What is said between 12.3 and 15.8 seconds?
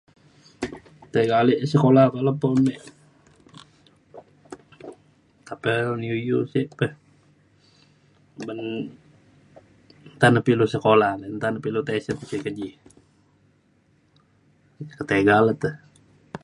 e keji. ke tega lukte